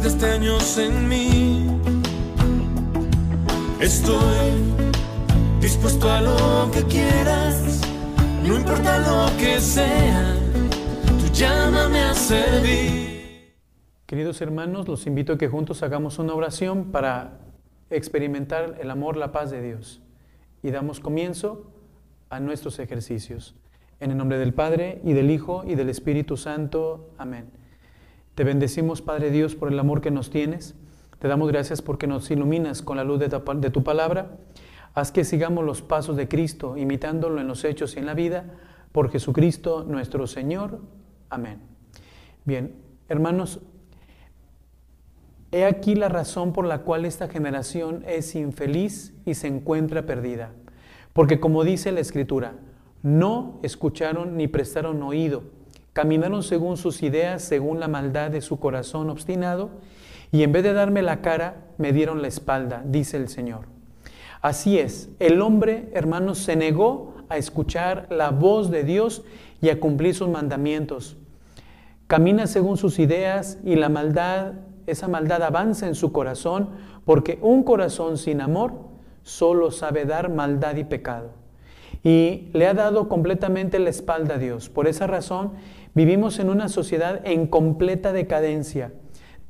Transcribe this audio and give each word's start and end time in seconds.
desgaste 0.00 0.26
años 0.26 0.78
en 0.78 1.08
mí. 1.08 1.66
Estoy 3.80 4.52
dispuesto 5.60 6.08
a 6.08 6.20
lo 6.20 6.70
que 6.70 6.84
quieras, 6.84 7.80
no 8.44 8.56
importa 8.56 8.98
lo 9.00 9.36
que 9.38 9.60
sea, 9.60 10.36
tú 11.20 11.32
llámame 11.32 12.00
a 12.00 12.14
servir. 12.14 13.54
Queridos 14.06 14.40
hermanos, 14.40 14.86
los 14.86 15.06
invito 15.06 15.32
a 15.32 15.38
que 15.38 15.48
juntos 15.48 15.82
hagamos 15.82 16.20
una 16.20 16.34
oración 16.34 16.92
para 16.92 17.40
experimentar 17.90 18.78
el 18.80 18.90
amor, 18.92 19.16
la 19.16 19.32
paz 19.32 19.50
de 19.50 19.62
Dios. 19.62 20.00
Y 20.62 20.70
damos 20.70 21.00
comienzo 21.00 21.72
a 22.30 22.38
nuestros 22.38 22.78
ejercicios. 22.78 23.56
En 24.00 24.12
el 24.12 24.16
nombre 24.16 24.38
del 24.38 24.54
Padre, 24.54 25.00
y 25.04 25.12
del 25.12 25.30
Hijo, 25.30 25.64
y 25.66 25.74
del 25.74 25.88
Espíritu 25.88 26.36
Santo. 26.36 27.10
Amén. 27.18 27.57
Te 28.38 28.44
bendecimos, 28.44 29.02
Padre 29.02 29.32
Dios, 29.32 29.56
por 29.56 29.68
el 29.68 29.80
amor 29.80 30.00
que 30.00 30.12
nos 30.12 30.30
tienes. 30.30 30.76
Te 31.18 31.26
damos 31.26 31.48
gracias 31.48 31.82
porque 31.82 32.06
nos 32.06 32.30
iluminas 32.30 32.82
con 32.82 32.96
la 32.96 33.02
luz 33.02 33.18
de 33.18 33.70
tu, 33.70 33.82
palabra. 33.82 34.38
Haz 34.94 35.10
que 35.10 35.24
sigamos 35.24 35.64
los 35.64 35.82
pasos 35.82 36.16
de 36.16 36.28
Cristo, 36.28 36.76
imitándolo 36.76 37.40
en 37.40 37.48
los 37.48 37.64
hechos 37.64 37.96
y 37.96 37.98
en 37.98 38.06
la 38.06 38.14
vida, 38.14 38.44
por 38.92 39.10
Jesucristo 39.10 39.82
nuestro 39.82 40.28
Señor. 40.28 40.82
Amén. 41.30 41.58
Bien, 42.44 42.76
hermanos, 43.08 43.58
he 45.50 45.64
aquí 45.64 45.96
la 45.96 46.08
razón 46.08 46.52
por 46.52 46.64
la 46.64 46.82
cual 46.82 47.06
esta 47.06 47.26
generación 47.26 48.04
es 48.06 48.36
infeliz 48.36 49.14
y 49.26 49.34
se 49.34 49.48
encuentra 49.48 50.06
perdida. 50.06 50.52
Porque 51.12 51.40
como 51.40 51.64
dice 51.64 51.90
la 51.90 51.98
Escritura, 51.98 52.54
no 53.02 53.58
escucharon 53.64 54.36
ni 54.36 54.46
prestaron 54.46 55.02
oído, 55.02 55.57
caminaron 55.98 56.44
según 56.44 56.76
sus 56.76 57.02
ideas, 57.02 57.42
según 57.42 57.80
la 57.80 57.88
maldad 57.88 58.30
de 58.30 58.40
su 58.40 58.60
corazón 58.60 59.10
obstinado, 59.10 59.70
y 60.30 60.44
en 60.44 60.52
vez 60.52 60.62
de 60.62 60.72
darme 60.72 61.02
la 61.02 61.22
cara, 61.22 61.56
me 61.76 61.92
dieron 61.92 62.22
la 62.22 62.28
espalda, 62.28 62.84
dice 62.86 63.16
el 63.16 63.26
Señor. 63.26 63.62
Así 64.40 64.78
es, 64.78 65.08
el 65.18 65.42
hombre, 65.42 65.90
hermanos, 65.94 66.38
se 66.38 66.54
negó 66.54 67.16
a 67.28 67.36
escuchar 67.36 68.06
la 68.10 68.30
voz 68.30 68.70
de 68.70 68.84
Dios 68.84 69.24
y 69.60 69.70
a 69.70 69.80
cumplir 69.80 70.14
sus 70.14 70.28
mandamientos. 70.28 71.16
Camina 72.06 72.46
según 72.46 72.76
sus 72.76 73.00
ideas 73.00 73.58
y 73.64 73.74
la 73.74 73.88
maldad, 73.88 74.52
esa 74.86 75.08
maldad 75.08 75.42
avanza 75.42 75.88
en 75.88 75.96
su 75.96 76.12
corazón, 76.12 76.68
porque 77.04 77.40
un 77.42 77.64
corazón 77.64 78.18
sin 78.18 78.40
amor 78.40 78.72
solo 79.24 79.72
sabe 79.72 80.04
dar 80.04 80.30
maldad 80.30 80.76
y 80.76 80.84
pecado. 80.84 81.30
Y 82.04 82.50
le 82.52 82.68
ha 82.68 82.74
dado 82.74 83.08
completamente 83.08 83.80
la 83.80 83.90
espalda 83.90 84.36
a 84.36 84.38
Dios. 84.38 84.68
Por 84.68 84.86
esa 84.86 85.08
razón, 85.08 85.54
vivimos 85.94 86.38
en 86.38 86.50
una 86.50 86.68
sociedad 86.68 87.20
en 87.24 87.46
completa 87.46 88.12
decadencia, 88.12 88.92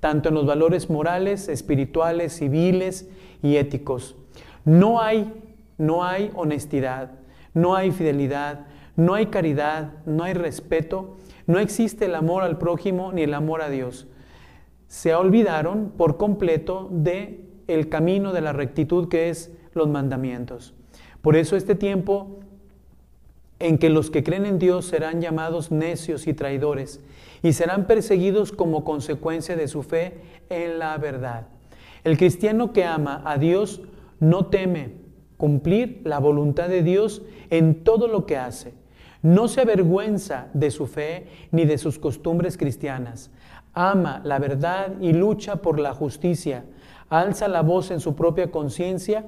tanto 0.01 0.29
en 0.29 0.35
los 0.35 0.47
valores 0.47 0.91
morales, 0.91 1.49
espirituales, 1.49 2.33
civiles 2.35 3.09
y 3.43 3.57
éticos. 3.57 4.17
No 4.65 5.01
hay, 5.01 5.33
no 5.77 6.05
hay 6.05 6.31
honestidad, 6.35 7.13
no 7.55 7.75
hay 7.75 7.91
fidelidad, 7.91 8.67
no 8.97 9.15
hay 9.15 9.27
caridad, 9.27 9.93
no 10.07 10.25
hay 10.25 10.35
respeto, 10.35 11.17
no 11.47 11.59
existe 11.59 12.07
el 12.07 12.15
amor 12.15 12.43
al 12.43 12.59
prójimo 12.59 13.13
ni 13.13 13.23
el 13.23 13.35
amor 13.35 13.63
a 13.63 13.71
Dios. 13.71 14.07
Se 14.89 15.15
olvidaron 15.15 15.93
por 15.97 16.17
completo 16.17 16.89
de 16.91 17.45
el 17.69 17.89
camino 17.89 18.33
de 18.33 18.41
la 18.41 18.53
rectitud 18.53 19.09
que 19.09 19.29
es 19.29 19.53
los 19.75 19.89
mandamientos. 19.89 20.75
Por 21.23 21.37
eso 21.37 21.57
este 21.57 21.75
tiempo 21.75 22.41
en 23.61 23.79
que 23.79 23.91
los 23.91 24.11
que 24.11 24.23
creen 24.23 24.47
en 24.47 24.59
Dios 24.59 24.87
serán 24.87 25.21
llamados 25.21 25.71
necios 25.71 26.27
y 26.27 26.35
traidores 26.35 27.01
y 27.43 27.53
serán 27.53 27.87
perseguidos 27.87 28.53
como 28.53 28.85
consecuencia 28.85 29.57
de 29.57 29.69
su 29.69 29.83
fe 29.83 30.21
en 30.49 30.79
la 30.79 30.97
verdad. 30.99 31.49
El 32.05 32.17
cristiano 32.17 32.73
que 32.73 32.85
ama 32.85 33.23
a 33.25 33.39
Dios 33.39 33.83
no 34.21 34.47
teme 34.47 34.93
cumplir 35.37 36.01
la 36.05 36.19
voluntad 36.19 36.69
de 36.69 36.83
Dios 36.83 37.23
en 37.51 37.85
todo 37.85 38.09
lo 38.09 38.27
que 38.27 38.37
hace. 38.37 38.75
No 39.23 39.49
se 39.49 39.63
avergüenza 39.63 40.49
de 40.55 40.71
su 40.71 40.87
fe 40.87 41.27
ni 41.51 41.65
de 41.65 41.79
sus 41.79 41.99
costumbres 41.99 42.57
cristianas. 42.57 43.31
Ama 43.75 44.21
la 44.25 44.39
verdad 44.39 44.93
y 45.01 45.13
lucha 45.13 45.57
por 45.57 45.81
la 45.81 45.93
justicia. 45.93 46.65
Alza 47.09 47.49
la 47.49 47.63
voz 47.63 47.91
en 47.91 48.01
su 48.01 48.15
propia 48.15 48.51
conciencia 48.51 49.25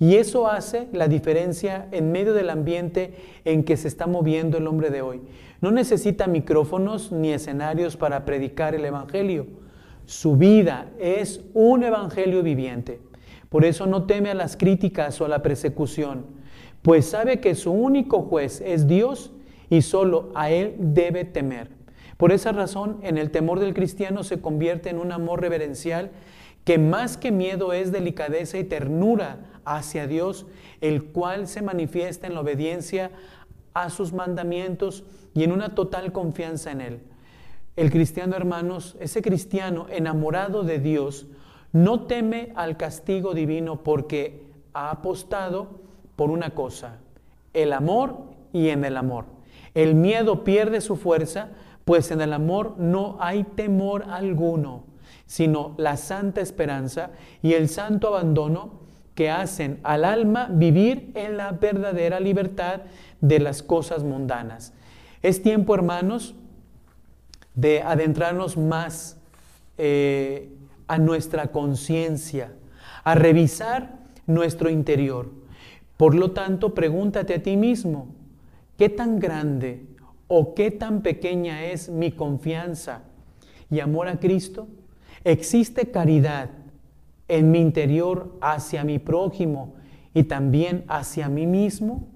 y 0.00 0.16
eso 0.16 0.46
hace 0.46 0.88
la 0.92 1.08
diferencia 1.08 1.88
en 1.90 2.12
medio 2.12 2.32
del 2.32 2.50
ambiente 2.50 3.14
en 3.44 3.64
que 3.64 3.76
se 3.76 3.88
está 3.88 4.06
moviendo 4.06 4.58
el 4.58 4.66
hombre 4.66 4.90
de 4.90 5.02
hoy. 5.02 5.22
No 5.60 5.72
necesita 5.72 6.28
micrófonos 6.28 7.10
ni 7.10 7.32
escenarios 7.32 7.96
para 7.96 8.24
predicar 8.24 8.74
el 8.76 8.84
Evangelio. 8.84 9.46
Su 10.06 10.36
vida 10.36 10.90
es 11.00 11.40
un 11.52 11.82
Evangelio 11.82 12.42
viviente. 12.42 13.00
Por 13.48 13.64
eso 13.64 13.86
no 13.86 14.04
teme 14.04 14.30
a 14.30 14.34
las 14.34 14.56
críticas 14.56 15.20
o 15.20 15.24
a 15.24 15.28
la 15.28 15.42
persecución, 15.42 16.26
pues 16.82 17.06
sabe 17.06 17.40
que 17.40 17.54
su 17.54 17.72
único 17.72 18.22
juez 18.22 18.62
es 18.64 18.86
Dios 18.86 19.32
y 19.68 19.82
solo 19.82 20.30
a 20.34 20.50
Él 20.50 20.76
debe 20.78 21.24
temer. 21.24 21.70
Por 22.18 22.32
esa 22.32 22.52
razón, 22.52 22.98
en 23.02 23.16
el 23.16 23.30
temor 23.30 23.58
del 23.60 23.74
cristiano 23.74 24.22
se 24.22 24.40
convierte 24.40 24.90
en 24.90 24.98
un 24.98 25.12
amor 25.12 25.40
reverencial 25.40 26.10
que 26.64 26.78
más 26.78 27.16
que 27.16 27.30
miedo 27.32 27.72
es 27.72 27.92
delicadeza 27.92 28.58
y 28.58 28.64
ternura 28.64 29.38
hacia 29.64 30.06
Dios, 30.06 30.46
el 30.80 31.04
cual 31.04 31.46
se 31.48 31.62
manifiesta 31.62 32.26
en 32.26 32.34
la 32.34 32.40
obediencia 32.40 33.10
a 33.74 33.90
sus 33.90 34.12
mandamientos 34.12 35.04
y 35.34 35.44
en 35.44 35.52
una 35.52 35.74
total 35.74 36.12
confianza 36.12 36.70
en 36.72 36.80
Él. 36.80 37.00
El 37.76 37.90
cristiano, 37.90 38.34
hermanos, 38.34 38.96
ese 38.98 39.22
cristiano 39.22 39.86
enamorado 39.88 40.64
de 40.64 40.78
Dios, 40.78 41.26
no 41.72 42.06
teme 42.06 42.52
al 42.56 42.76
castigo 42.76 43.34
divino 43.34 43.82
porque 43.82 44.42
ha 44.72 44.90
apostado 44.90 45.80
por 46.16 46.30
una 46.30 46.50
cosa, 46.50 46.98
el 47.54 47.72
amor 47.72 48.16
y 48.52 48.70
en 48.70 48.84
el 48.84 48.96
amor. 48.96 49.26
El 49.74 49.94
miedo 49.94 50.42
pierde 50.44 50.80
su 50.80 50.96
fuerza, 50.96 51.50
pues 51.84 52.10
en 52.10 52.20
el 52.20 52.32
amor 52.32 52.74
no 52.78 53.16
hay 53.20 53.44
temor 53.44 54.04
alguno, 54.08 54.84
sino 55.28 55.74
la 55.76 55.96
santa 55.96 56.40
esperanza 56.40 57.10
y 57.42 57.52
el 57.52 57.68
santo 57.68 58.08
abandono 58.08 58.80
que 59.14 59.30
hacen 59.30 59.78
al 59.82 60.04
alma 60.04 60.48
vivir 60.50 61.12
en 61.14 61.36
la 61.36 61.52
verdadera 61.52 62.18
libertad 62.18 62.80
de 63.20 63.38
las 63.38 63.62
cosas 63.62 64.02
mundanas. 64.02 64.72
Es 65.22 65.42
tiempo, 65.42 65.74
hermanos, 65.74 66.34
de 67.54 67.82
adentrarnos 67.82 68.56
más 68.56 69.18
eh, 69.76 70.48
a 70.86 70.96
nuestra 70.98 71.48
conciencia, 71.48 72.54
a 73.04 73.14
revisar 73.14 73.98
nuestro 74.26 74.70
interior. 74.70 75.30
Por 75.98 76.14
lo 76.14 76.30
tanto, 76.30 76.72
pregúntate 76.72 77.34
a 77.34 77.42
ti 77.42 77.58
mismo, 77.58 78.14
¿qué 78.78 78.88
tan 78.88 79.18
grande 79.18 79.84
o 80.26 80.54
qué 80.54 80.70
tan 80.70 81.02
pequeña 81.02 81.66
es 81.66 81.90
mi 81.90 82.12
confianza 82.12 83.02
y 83.70 83.80
amor 83.80 84.08
a 84.08 84.18
Cristo? 84.18 84.68
¿Existe 85.24 85.90
caridad 85.90 86.50
en 87.28 87.50
mi 87.50 87.60
interior 87.60 88.36
hacia 88.40 88.84
mi 88.84 88.98
prójimo 88.98 89.74
y 90.14 90.24
también 90.24 90.84
hacia 90.88 91.28
mí 91.28 91.46
mismo? 91.46 92.08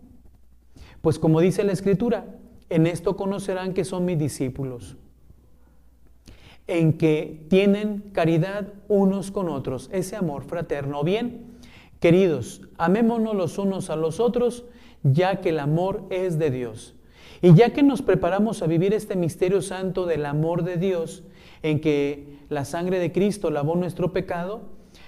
Pues 1.01 1.19
como 1.19 1.41
dice 1.41 1.65
la 1.65 1.73
Escritura, 1.73 2.25
en 2.71 2.87
esto 2.87 3.17
conocerán 3.17 3.75
que 3.75 3.85
son 3.85 4.05
mis 4.05 4.19
discípulos. 4.19 4.97
en 6.67 6.95
que 6.95 7.45
tienen 7.49 8.05
caridad 8.13 8.69
unos 8.89 9.31
con 9.31 9.49
otros, 9.49 9.91
ese 9.93 10.17
amor 10.17 10.45
fraterno. 10.45 11.03
Bien, 11.03 11.45
queridos, 12.01 12.63
amémonos 12.79 13.35
los 13.35 13.59
unos 13.59 13.91
a 13.91 13.97
los 13.97 14.21
otros, 14.21 14.65
ya 15.03 15.41
que 15.41 15.51
el 15.51 15.59
amor 15.59 16.05
es 16.11 16.39
de 16.39 16.51
Dios. 16.51 16.95
Y 17.41 17.55
ya 17.55 17.71
que 17.71 17.83
nos 17.83 18.03
preparamos 18.03 18.63
a 18.63 18.67
vivir 18.67 18.95
este 18.95 19.17
misterio 19.17 19.63
santo 19.63 20.07
del 20.07 20.25
amor 20.25 20.63
de 20.63 20.77
Dios, 20.77 21.25
en 21.63 21.81
que 21.81 22.39
la 22.53 22.65
sangre 22.65 22.99
de 22.99 23.13
Cristo 23.13 23.51
lavó 23.51 23.75
nuestro 23.75 24.13
pecado, 24.13 24.63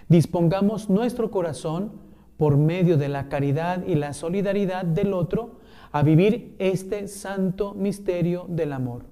dispongamos 0.08 0.91
nuestro 0.91 1.31
corazón 1.31 1.93
por 2.37 2.56
medio 2.56 2.96
de 2.96 3.08
la 3.08 3.29
caridad 3.29 3.85
y 3.87 3.94
la 3.94 4.12
solidaridad 4.12 4.85
del 4.85 5.12
otro 5.12 5.61
a 5.93 6.02
vivir 6.02 6.56
este 6.58 7.06
santo 7.06 7.75
misterio 7.75 8.46
del 8.49 8.73
amor. 8.73 9.05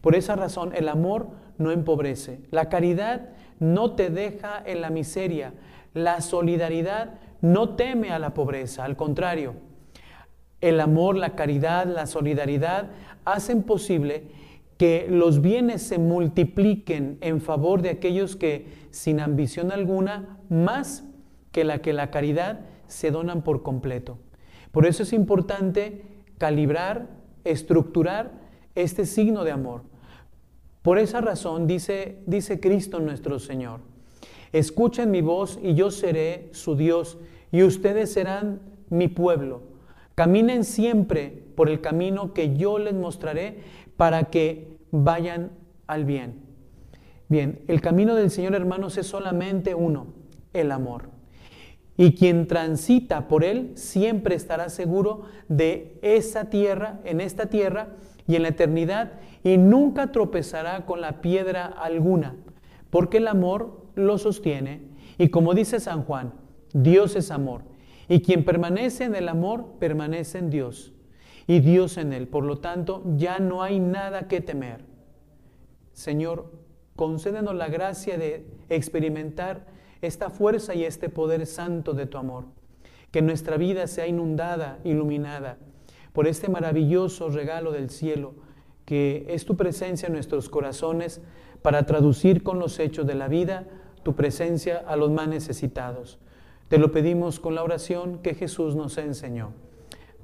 Por 0.00 0.14
esa 0.14 0.36
razón 0.36 0.72
el 0.74 0.88
amor 0.88 1.28
no 1.58 1.70
empobrece, 1.70 2.40
la 2.50 2.68
caridad 2.68 3.30
no 3.58 3.92
te 3.92 4.10
deja 4.10 4.62
en 4.64 4.82
la 4.82 4.90
miseria, 4.90 5.54
la 5.94 6.20
solidaridad 6.20 7.14
no 7.40 7.70
teme 7.70 8.10
a 8.10 8.18
la 8.18 8.34
pobreza, 8.34 8.84
al 8.84 8.96
contrario, 8.96 9.54
el 10.60 10.80
amor, 10.80 11.16
la 11.16 11.34
caridad, 11.34 11.86
la 11.86 12.06
solidaridad 12.06 12.90
hacen 13.24 13.62
posible 13.62 14.24
que 14.76 15.06
los 15.08 15.40
bienes 15.40 15.82
se 15.82 15.98
multipliquen 15.98 17.18
en 17.20 17.40
favor 17.40 17.82
de 17.82 17.90
aquellos 17.90 18.36
que 18.36 18.66
sin 18.90 19.20
ambición 19.20 19.72
alguna, 19.72 20.38
más 20.48 21.04
que 21.52 21.64
la 21.64 21.80
que 21.80 21.92
la 21.92 22.10
caridad, 22.10 22.60
se 22.86 23.10
donan 23.10 23.42
por 23.42 23.62
completo. 23.62 24.18
Por 24.72 24.86
eso 24.86 25.02
es 25.02 25.12
importante 25.12 26.02
calibrar, 26.38 27.08
estructurar 27.44 28.32
este 28.74 29.06
signo 29.06 29.44
de 29.44 29.52
amor. 29.52 29.82
Por 30.82 30.98
esa 30.98 31.20
razón 31.20 31.66
dice, 31.66 32.18
dice 32.26 32.60
Cristo 32.60 33.00
nuestro 33.00 33.38
Señor, 33.38 33.80
escuchen 34.52 35.10
mi 35.10 35.22
voz 35.22 35.58
y 35.62 35.74
yo 35.74 35.90
seré 35.90 36.50
su 36.52 36.76
Dios 36.76 37.18
y 37.50 37.62
ustedes 37.62 38.12
serán 38.12 38.60
mi 38.90 39.08
pueblo. 39.08 39.62
Caminen 40.14 40.64
siempre 40.64 41.42
por 41.56 41.68
el 41.68 41.80
camino 41.80 42.32
que 42.32 42.56
yo 42.56 42.78
les 42.78 42.94
mostraré 42.94 43.60
para 43.96 44.24
que 44.24 44.78
vayan 44.90 45.50
al 45.86 46.04
bien. 46.04 46.46
Bien, 47.28 47.60
el 47.66 47.80
camino 47.80 48.14
del 48.14 48.30
Señor 48.30 48.54
hermanos 48.54 48.96
es 48.98 49.06
solamente 49.06 49.74
uno, 49.74 50.06
el 50.52 50.70
amor. 50.70 51.10
Y 51.96 52.12
quien 52.12 52.46
transita 52.46 53.26
por 53.26 53.42
él 53.42 53.72
siempre 53.74 54.34
estará 54.34 54.68
seguro 54.68 55.22
de 55.48 55.98
esa 56.02 56.50
tierra, 56.50 57.00
en 57.04 57.20
esta 57.20 57.46
tierra 57.46 57.88
y 58.28 58.36
en 58.36 58.42
la 58.42 58.48
eternidad, 58.48 59.12
y 59.42 59.56
nunca 59.56 60.12
tropezará 60.12 60.84
con 60.84 61.00
la 61.00 61.20
piedra 61.20 61.66
alguna, 61.66 62.36
porque 62.90 63.16
el 63.16 63.28
amor 63.28 63.86
lo 63.94 64.18
sostiene. 64.18 64.82
Y 65.18 65.30
como 65.30 65.54
dice 65.54 65.80
San 65.80 66.02
Juan, 66.02 66.34
Dios 66.72 67.16
es 67.16 67.30
amor, 67.30 67.62
y 68.08 68.20
quien 68.20 68.44
permanece 68.44 69.04
en 69.04 69.14
el 69.14 69.28
amor 69.28 69.66
permanece 69.78 70.38
en 70.38 70.50
Dios, 70.50 70.92
y 71.46 71.60
Dios 71.60 71.96
en 71.96 72.12
él. 72.12 72.28
Por 72.28 72.44
lo 72.44 72.58
tanto, 72.58 73.02
ya 73.16 73.38
no 73.38 73.62
hay 73.62 73.80
nada 73.80 74.28
que 74.28 74.40
temer. 74.40 74.84
Señor, 75.92 76.50
concédenos 76.96 77.54
la 77.54 77.68
gracia 77.68 78.18
de 78.18 78.46
experimentar 78.68 79.66
esta 80.02 80.30
fuerza 80.30 80.74
y 80.74 80.84
este 80.84 81.08
poder 81.08 81.46
santo 81.46 81.92
de 81.92 82.06
tu 82.06 82.18
amor. 82.18 82.44
Que 83.10 83.22
nuestra 83.22 83.56
vida 83.56 83.86
sea 83.86 84.06
inundada, 84.06 84.78
iluminada 84.84 85.58
por 86.12 86.26
este 86.26 86.48
maravilloso 86.48 87.28
regalo 87.28 87.72
del 87.72 87.90
cielo, 87.90 88.34
que 88.84 89.26
es 89.28 89.44
tu 89.44 89.56
presencia 89.56 90.06
en 90.06 90.14
nuestros 90.14 90.48
corazones 90.48 91.20
para 91.62 91.84
traducir 91.86 92.42
con 92.42 92.58
los 92.58 92.78
hechos 92.78 93.06
de 93.06 93.14
la 93.14 93.28
vida 93.28 93.66
tu 94.02 94.14
presencia 94.14 94.78
a 94.86 94.96
los 94.96 95.10
más 95.10 95.28
necesitados. 95.28 96.18
Te 96.68 96.78
lo 96.78 96.92
pedimos 96.92 97.40
con 97.40 97.54
la 97.54 97.62
oración 97.62 98.18
que 98.18 98.34
Jesús 98.34 98.76
nos 98.76 98.98
enseñó. 98.98 99.52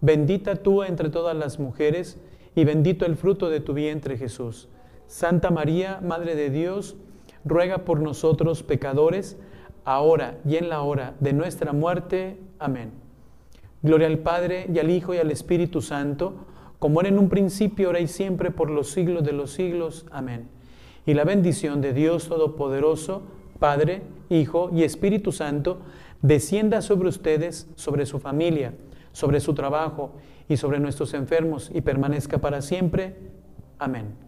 bendita 0.00 0.56
tú 0.56 0.82
entre 0.82 1.10
todas 1.10 1.36
las 1.36 1.58
mujeres, 1.58 2.18
y 2.54 2.64
bendito 2.64 3.06
el 3.06 3.16
fruto 3.16 3.50
de 3.50 3.60
tu 3.60 3.72
vientre 3.72 4.16
Jesús. 4.16 4.68
Santa 5.06 5.50
María, 5.50 6.00
Madre 6.02 6.34
de 6.34 6.50
Dios, 6.50 6.96
ruega 7.44 7.84
por 7.84 8.00
nosotros 8.00 8.62
pecadores, 8.62 9.36
ahora 9.84 10.38
y 10.44 10.56
en 10.56 10.68
la 10.68 10.82
hora 10.82 11.14
de 11.20 11.32
nuestra 11.32 11.72
muerte. 11.72 12.38
Amén. 12.58 12.92
Gloria 13.82 14.08
al 14.08 14.18
Padre 14.18 14.66
y 14.72 14.78
al 14.80 14.90
Hijo 14.90 15.14
y 15.14 15.18
al 15.18 15.30
Espíritu 15.30 15.80
Santo, 15.80 16.34
como 16.78 17.00
era 17.00 17.08
en 17.08 17.18
un 17.18 17.28
principio, 17.28 17.86
ahora 17.86 18.00
y 18.00 18.08
siempre, 18.08 18.50
por 18.50 18.70
los 18.70 18.90
siglos 18.90 19.24
de 19.24 19.32
los 19.32 19.52
siglos. 19.52 20.06
Amén. 20.10 20.48
Y 21.06 21.14
la 21.14 21.24
bendición 21.24 21.80
de 21.80 21.92
Dios 21.92 22.28
Todopoderoso, 22.28 23.22
Padre, 23.58 24.02
Hijo 24.28 24.70
y 24.74 24.82
Espíritu 24.82 25.32
Santo, 25.32 25.78
descienda 26.22 26.82
sobre 26.82 27.08
ustedes, 27.08 27.68
sobre 27.76 28.04
su 28.04 28.18
familia, 28.18 28.74
sobre 29.18 29.40
su 29.40 29.52
trabajo 29.52 30.12
y 30.48 30.56
sobre 30.56 30.78
nuestros 30.78 31.12
enfermos 31.12 31.72
y 31.74 31.80
permanezca 31.80 32.38
para 32.38 32.62
siempre. 32.62 33.16
Amén. 33.80 34.27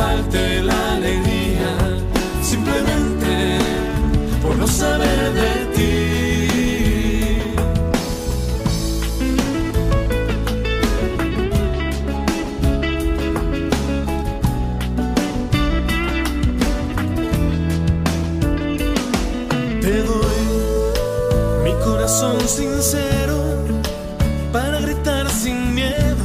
falte 0.00 0.62
la 0.62 0.80
alegría, 0.96 1.72
simplemente 2.42 3.32
por 4.42 4.56
no 4.56 4.66
saber 4.66 5.20
de 5.40 5.52
ti. 5.74 5.92
Te 19.84 19.94
doy 20.10 20.42
mi 21.64 21.74
corazón 21.84 22.36
sincero 22.58 23.38
para 24.52 24.80
gritar 24.80 25.28
sin 25.42 25.74
miedo 25.74 26.24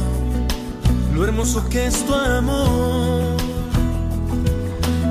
lo 1.14 1.24
hermoso 1.24 1.58
que 1.68 1.86
es 1.86 1.96
tu 2.06 2.14
amor. 2.14 3.45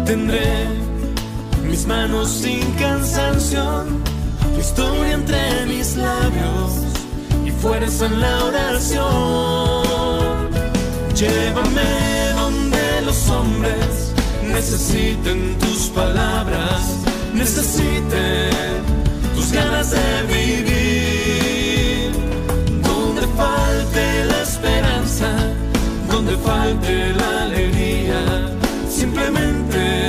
Tendré 0.06 0.68
mis 1.68 1.88
manos 1.88 2.30
sin 2.30 2.72
cansancio, 2.74 3.86
tu 4.54 4.60
historia 4.60 5.14
entre 5.14 5.66
mis 5.66 5.96
labios 5.98 6.74
y 7.44 7.50
fuerza 7.50 8.06
en 8.06 8.22
la 8.22 8.46
oración. 8.46 9.86
Llévame 11.16 12.32
donde 12.38 13.02
los 13.04 13.30
hombres 13.30 14.14
necesiten 14.44 15.58
tus 15.58 15.88
palabras, 15.90 16.82
necesiten 17.34 18.52
tus 19.34 19.52
ganas 19.52 19.90
de 19.90 20.24
vivir. 20.28 22.12
Donde 22.84 23.22
falte 23.36 24.26
la 24.26 24.42
esperanza, 24.44 25.30
donde 26.12 26.38
falte 26.38 27.14
la 27.14 27.44
alegría, 27.44 28.55
simplemente 28.96 30.08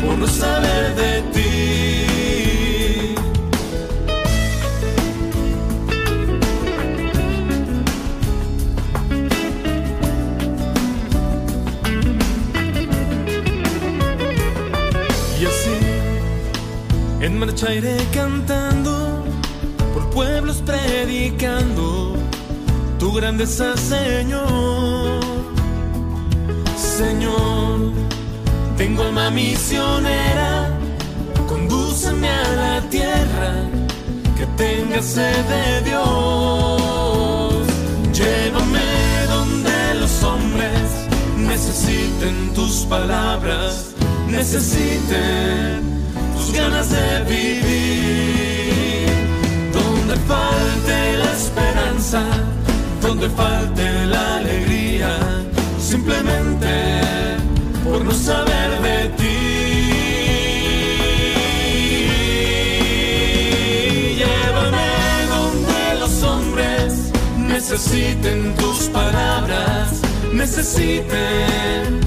por 0.00 0.16
no 0.16 0.28
saber 0.28 0.94
de 0.94 1.12
ti. 1.32 1.46
Y 15.40 15.44
así, 15.44 15.76
en 17.20 17.38
marcha 17.40 17.74
iré 17.74 17.96
cantando, 18.12 19.24
por 19.92 20.08
pueblos 20.10 20.62
predicando 20.64 22.14
tu 23.00 23.12
grandeza, 23.12 23.76
Señor. 23.76 25.20
Señor, 26.98 27.45
tengo 28.76 29.04
alma 29.04 29.30
misionera, 29.30 30.68
condúceme 31.48 32.28
a 32.28 32.48
la 32.54 32.80
tierra 32.90 33.52
que 34.36 34.46
tenga 34.62 35.00
sed 35.02 35.44
de 35.44 35.82
Dios. 35.88 37.66
Llévame 38.12 39.26
donde 39.28 39.94
los 40.00 40.22
hombres 40.22 41.08
necesiten 41.38 42.52
tus 42.54 42.84
palabras, 42.86 43.94
necesiten 44.28 45.82
tus 46.36 46.52
ganas 46.52 46.90
de 46.90 47.24
vivir. 47.24 49.06
Donde 49.72 50.16
falte 50.28 51.16
la 51.18 51.32
esperanza, 51.32 52.22
donde 53.00 53.28
falte 53.30 54.06
la 54.06 54.36
alegría, 54.36 55.18
simplemente 55.78 57.16
por 57.96 58.04
no 58.04 58.12
saber 58.12 58.70
de 58.82 59.08
ti. 59.18 59.38
Llévame 64.20 64.92
donde 65.34 66.00
los 66.00 66.22
hombres 66.22 67.10
necesiten 67.38 68.54
tus 68.56 68.88
palabras, 68.90 70.02
necesiten 70.32 72.00